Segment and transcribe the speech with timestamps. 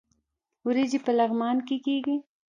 [0.65, 2.17] وریجې په لغمان کې کیږي